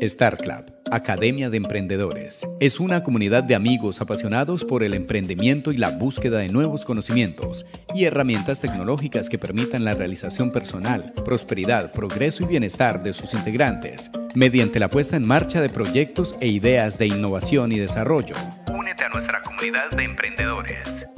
[0.00, 5.76] Star Club, Academia de Emprendedores, es una comunidad de amigos apasionados por el emprendimiento y
[5.76, 12.44] la búsqueda de nuevos conocimientos y herramientas tecnológicas que permitan la realización personal, prosperidad, progreso
[12.44, 17.06] y bienestar de sus integrantes, mediante la puesta en marcha de proyectos e ideas de
[17.06, 18.36] innovación y desarrollo.
[18.72, 21.08] Únete a nuestra comunidad de emprendedores.